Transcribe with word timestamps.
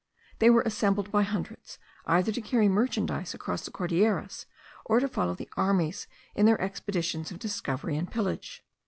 They 0.39 0.49
were 0.49 0.63
assembled 0.63 1.11
by 1.11 1.21
hundreds, 1.21 1.77
either 2.07 2.31
to 2.31 2.41
carry 2.41 2.67
merchandise 2.67 3.35
across 3.35 3.65
the 3.65 3.69
Cordilleras, 3.69 4.47
or 4.83 4.99
to 4.99 5.07
follow 5.07 5.35
the 5.35 5.47
armies 5.55 6.07
in 6.33 6.47
their 6.47 6.59
expeditions 6.59 7.29
of 7.29 7.37
discovery 7.37 7.95
and 7.97 8.09
pillage. 8.09 8.63